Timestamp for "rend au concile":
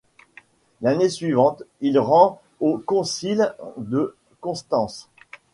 1.99-3.53